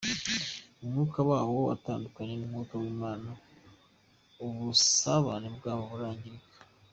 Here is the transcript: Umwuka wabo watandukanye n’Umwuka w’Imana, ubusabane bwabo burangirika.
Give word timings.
Umwuka 0.83 1.19
wabo 1.29 1.55
watandukanye 1.69 2.33
n’Umwuka 2.37 2.73
w’Imana, 2.81 3.29
ubusabane 4.45 5.47
bwabo 5.57 5.83
burangirika. 5.93 6.59